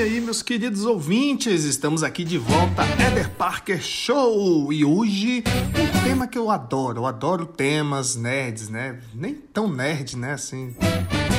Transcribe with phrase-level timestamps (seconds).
[0.00, 4.72] E aí, meus queridos ouvintes, estamos aqui de volta, Eder Parker Show!
[4.72, 8.98] E hoje, um tema que eu adoro, eu adoro temas nerds, né?
[9.12, 10.32] Nem tão nerd, né?
[10.32, 10.74] Assim,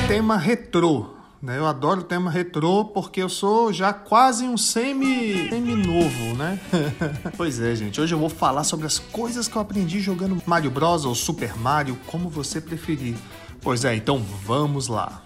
[0.06, 1.06] tema retrô.
[1.42, 1.58] Né?
[1.58, 6.60] Eu adoro tema retrô porque eu sou já quase um semi, semi novo, né?
[7.36, 8.00] pois é, gente.
[8.00, 11.58] Hoje eu vou falar sobre as coisas que eu aprendi jogando Mario Bros ou Super
[11.58, 13.16] Mario, como você preferir.
[13.60, 15.20] Pois é, então vamos lá.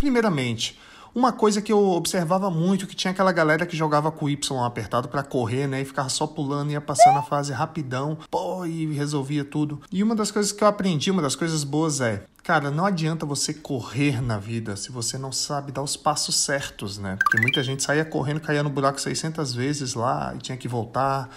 [0.00, 0.78] Primeiramente,
[1.16, 4.62] uma coisa que eu observava muito, que tinha aquela galera que jogava com o Y
[4.62, 5.80] apertado para correr, né?
[5.80, 9.80] E ficava só pulando, ia passando a fase rapidão, pô, e resolvia tudo.
[9.90, 13.24] E uma das coisas que eu aprendi, uma das coisas boas é, cara, não adianta
[13.24, 17.16] você correr na vida se você não sabe dar os passos certos, né?
[17.18, 21.30] Porque muita gente saía correndo, caía no buraco 600 vezes lá e tinha que voltar.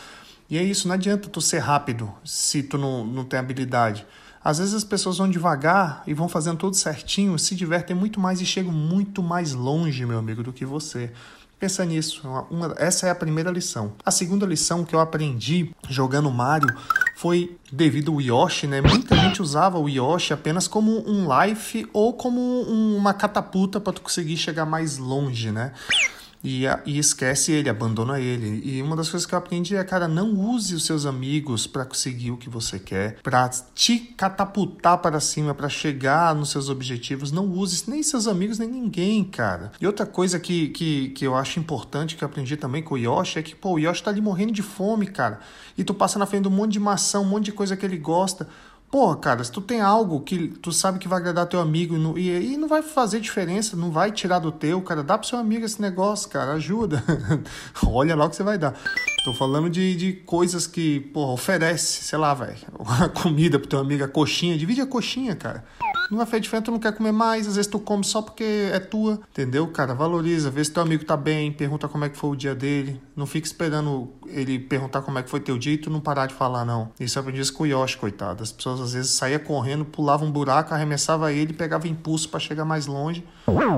[0.49, 4.05] E é isso, não adianta tu ser rápido se tu não, não tem habilidade.
[4.43, 8.39] Às vezes as pessoas vão devagar e vão fazendo tudo certinho, se divertem muito mais
[8.41, 11.11] e chegam muito mais longe, meu amigo, do que você.
[11.59, 12.21] Pensa nisso.
[12.49, 13.91] Uma, essa é a primeira lição.
[14.05, 16.73] A segunda lição que eu aprendi jogando Mario
[17.17, 18.79] foi devido ao Yoshi, né?
[18.79, 24.01] Muita gente usava o Yoshi apenas como um life ou como uma catapulta para tu
[24.01, 25.73] conseguir chegar mais longe, né?
[26.43, 28.61] E, e esquece ele, abandona ele.
[28.63, 31.85] E uma das coisas que eu aprendi é, cara, não use os seus amigos para
[31.85, 37.31] conseguir o que você quer, para te catapultar para cima, para chegar nos seus objetivos.
[37.31, 39.71] Não use nem seus amigos, nem ninguém, cara.
[39.81, 42.97] E outra coisa que, que, que eu acho importante, que eu aprendi também com o
[42.97, 45.39] Yoshi, é que, pô, o Yoshi tá ali morrendo de fome, cara.
[45.77, 47.85] E tu passa na frente de um monte de maçã, um monte de coisa que
[47.85, 48.47] ele gosta.
[48.91, 51.99] Porra, cara, se tu tem algo que tu sabe que vai agradar teu amigo e
[51.99, 55.27] não, e, e não vai fazer diferença, não vai tirar do teu, cara, dá pro
[55.27, 57.03] seu amigo esse negócio, cara, ajuda.
[57.85, 58.73] Olha lá o que você vai dar.
[59.23, 62.57] Tô falando de, de coisas que, porra, oferece, sei lá, velho,
[63.03, 65.63] a comida pro teu amigo, a coxinha, divide a coxinha, cara.
[66.09, 68.69] Não vai fazer diferença, tu não quer comer mais, às vezes tu come só porque
[68.71, 69.93] é tua, entendeu, cara?
[69.93, 73.01] Valoriza, vê se teu amigo tá bem, pergunta como é que foi o dia dele.
[73.15, 76.25] Não fica esperando ele perguntar como é que foi teu dia e tu não parar
[76.25, 76.91] de falar, não.
[76.99, 78.43] Isso eu aprendi isso com o Yoshi, coitado.
[78.43, 82.65] As pessoas às vezes saía correndo, pulava um buraco, arremessava ele, pegava impulso para chegar
[82.65, 83.23] mais longe.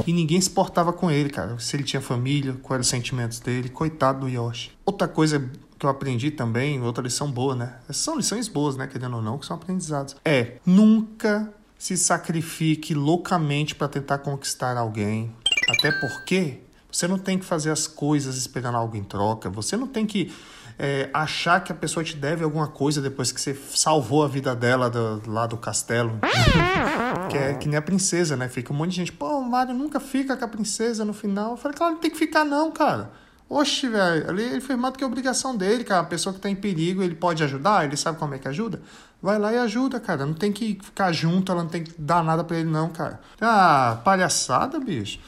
[0.06, 1.58] E ninguém se portava com ele, cara.
[1.60, 3.70] Se ele tinha família, quais eram os sentimentos dele.
[3.70, 4.72] Coitado do Yoshi.
[4.86, 7.76] Outra coisa que eu aprendi também, outra lição boa, né?
[7.90, 8.86] Essas são lições boas, né?
[8.86, 10.16] Querendo ou não, que são aprendizados.
[10.24, 15.36] É, nunca se sacrifique loucamente para tentar conquistar alguém.
[15.68, 16.60] Até porque
[16.92, 19.50] você não tem que fazer as coisas esperando algo em troca.
[19.50, 20.32] Você não tem que
[20.78, 24.56] é, achar que a pessoa te deve alguma coisa depois que você salvou a vida
[24.56, 26.20] dela do, lá do castelo.
[27.32, 28.48] que é que nem a princesa, né?
[28.48, 31.54] Fica um monte de gente, pô, o Mario nunca fica com a princesa no final.
[31.54, 33.10] Eu falei, claro, não tem que ficar não, cara.
[33.54, 36.00] Oxe, velho, ali ele fez mais do que obrigação dele, cara.
[36.00, 38.82] A pessoa que tá em perigo, ele pode ajudar, ele sabe como é que ajuda.
[39.22, 40.26] Vai lá e ajuda, cara.
[40.26, 43.20] Não tem que ficar junto, ela não tem que dar nada para ele, não, cara.
[43.42, 45.20] Ah, palhaçada, bicho.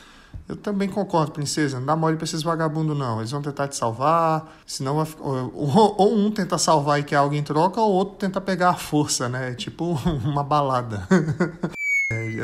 [0.48, 1.80] Eu também concordo, princesa.
[1.80, 3.20] Não dá mole pra esses vagabundos, não.
[3.20, 5.08] Eles vão tentar te salvar, senão vai...
[5.20, 8.76] ou, ou um tenta salvar e quer algo em troca, ou outro tenta pegar a
[8.76, 9.52] força, né?
[9.52, 11.06] É tipo uma balada.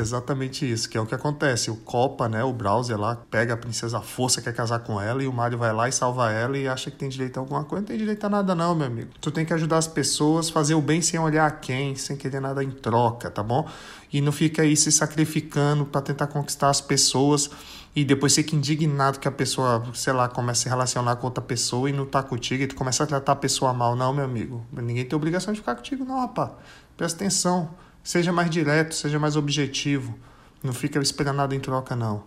[0.00, 1.70] Exatamente isso, que é o que acontece.
[1.70, 5.26] O Copa, né, o Browser lá, pega a princesa força, quer casar com ela, e
[5.26, 7.82] o Mario vai lá e salva ela e acha que tem direito a alguma coisa.
[7.82, 9.10] Não tem direito a nada não, meu amigo.
[9.20, 12.40] Tu tem que ajudar as pessoas, fazer o bem sem olhar a quem, sem querer
[12.40, 13.68] nada em troca, tá bom?
[14.12, 17.50] E não fica aí se sacrificando para tentar conquistar as pessoas
[17.94, 21.42] e depois fica indignado que a pessoa, sei lá, começa a se relacionar com outra
[21.42, 23.94] pessoa e não tá contigo e tu começa a tratar a pessoa mal.
[23.94, 24.64] Não, meu amigo.
[24.72, 26.50] Ninguém tem obrigação de ficar contigo, não, rapaz.
[26.96, 27.70] Presta atenção.
[28.10, 30.18] Seja mais direto, seja mais objetivo.
[30.64, 32.24] Não fica esperando nada em troca, não.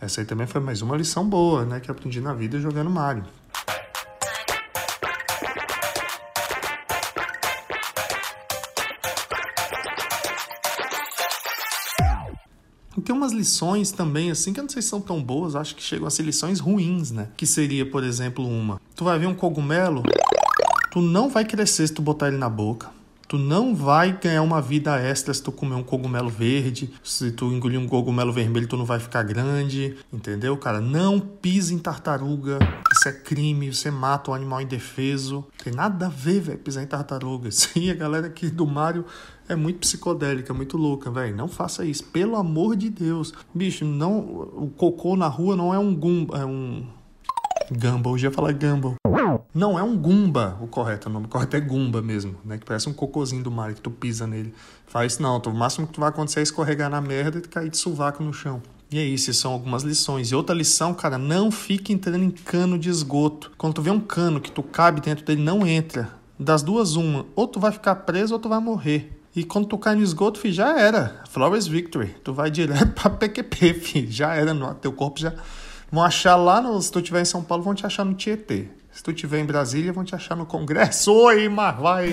[0.00, 1.80] Essa aí também foi mais uma lição boa, né?
[1.80, 3.26] Que aprendi na vida jogando Mario.
[12.96, 15.76] E tem umas lições também, assim, que eu não sei se são tão boas, acho
[15.76, 17.28] que chegam a ser lições ruins, né?
[17.36, 18.80] Que seria, por exemplo, uma.
[18.96, 20.04] Tu vai ver um cogumelo,
[20.90, 22.96] tu não vai crescer se tu botar ele na boca.
[23.28, 26.90] Tu não vai ganhar uma vida extra se tu comer um cogumelo verde.
[27.04, 29.98] Se tu engolir um cogumelo vermelho, tu não vai ficar grande.
[30.10, 30.80] Entendeu, cara?
[30.80, 32.58] Não pise em tartaruga.
[32.90, 33.70] Isso é crime.
[33.70, 35.44] Você mata um animal indefeso.
[35.62, 37.50] Tem nada a ver, velho, pisar em tartaruga.
[37.52, 39.04] Sim, a galera aqui do Mario
[39.46, 41.36] é muito psicodélica, muito louca, velho.
[41.36, 43.34] Não faça isso, pelo amor de Deus.
[43.54, 46.86] Bicho, não, o cocô na rua não é um gumba, é um
[47.70, 48.96] Gumball, ia falar Gumball.
[49.58, 52.58] Não, é um Gumba o correto, o nome correto é Gumba mesmo, né?
[52.58, 54.54] Que parece um cocôzinho do mar que tu pisa nele.
[54.86, 57.76] Faz não, o máximo que tu vai acontecer é escorregar na merda e cair de
[57.76, 58.62] sovaco no chão.
[58.88, 60.30] E é isso, são algumas lições.
[60.30, 63.50] E outra lição, cara, não fique entrando em cano de esgoto.
[63.58, 66.08] Quando tu vê um cano que tu cabe dentro dele, não entra.
[66.38, 67.26] Das duas, uma.
[67.34, 69.20] Ou tu vai ficar preso ou tu vai morrer.
[69.34, 71.24] E quando tu cai no esgoto, filho, já era.
[71.28, 72.14] Flores Victory.
[72.22, 74.12] Tu vai direto pra PQP, filho.
[74.12, 74.54] Já era.
[74.76, 75.34] Teu corpo já
[75.90, 78.68] Vão achar lá, no, se tu estiver em São Paulo, vão te achar no Tietê.
[78.98, 81.12] Se tu estiver em Brasília, vão te achar no Congresso.
[81.22, 82.12] Oi, mas vai.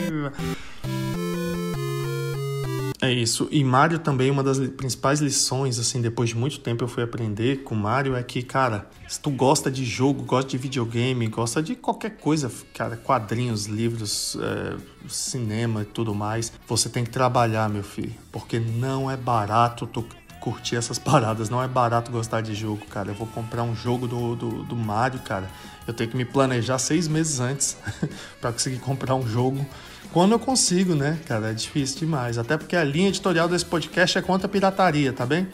[3.02, 3.48] É isso.
[3.50, 7.64] E Mario também, uma das principais lições, assim, depois de muito tempo eu fui aprender
[7.64, 11.74] com Mario é que, cara, se tu gosta de jogo, gosta de videogame, gosta de
[11.74, 14.76] qualquer coisa, cara, quadrinhos, livros, é,
[15.08, 18.14] cinema e tudo mais, você tem que trabalhar, meu filho.
[18.32, 20.06] Porque não é barato tu
[20.45, 23.09] curtir essas paradas, não é barato gostar de jogo, cara.
[23.09, 25.50] Eu vou comprar um jogo do, do, do Mario, cara.
[25.88, 27.75] Eu tenho que me planejar seis meses antes
[28.39, 29.65] para conseguir comprar um jogo
[30.13, 31.50] quando eu consigo, né, cara?
[31.50, 32.38] É difícil demais.
[32.38, 35.47] Até porque a linha editorial desse podcast é contra a pirataria, tá bem?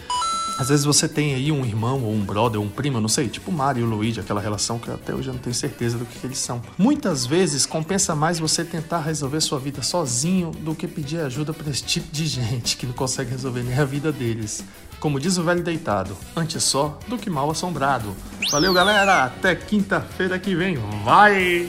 [0.61, 3.27] Às vezes você tem aí um irmão ou um brother ou um primo, não sei,
[3.27, 6.19] tipo Mario e Luigi, aquela relação que até hoje eu não tenho certeza do que,
[6.19, 6.61] que eles são.
[6.77, 11.67] Muitas vezes compensa mais você tentar resolver sua vida sozinho do que pedir ajuda para
[11.67, 14.63] esse tipo de gente que não consegue resolver nem a vida deles.
[14.99, 18.15] Como diz o velho deitado, antes só do que mal assombrado.
[18.51, 19.23] Valeu, galera!
[19.23, 20.77] Até quinta-feira que vem.
[21.03, 21.67] Vai!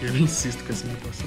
[0.00, 1.26] Eu insisto com essa imitação.